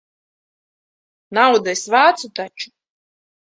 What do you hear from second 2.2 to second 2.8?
taču.